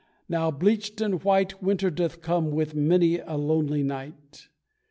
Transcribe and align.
Now 0.27 0.49
bleached 0.49 0.99
and 0.99 1.23
white 1.23 1.61
Winter 1.61 1.91
doth 1.91 2.21
come 2.21 2.49
with 2.49 2.73
many 2.73 3.19
a 3.19 3.35
lonely 3.37 3.83
night. 3.83 4.49